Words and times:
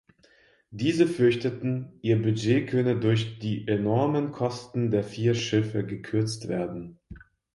Diese 0.71 1.05
fürchteten, 1.05 1.99
ihr 2.01 2.19
Budget 2.19 2.67
könne 2.71 2.99
durch 2.99 3.37
die 3.37 3.67
enormen 3.67 4.31
Kosten 4.31 4.89
der 4.89 5.03
vier 5.03 5.35
Schiffe 5.35 5.85
gekürzt 5.85 6.47
werden. 6.47 6.97